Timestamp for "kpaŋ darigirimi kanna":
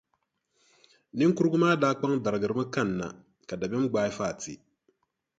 1.99-3.07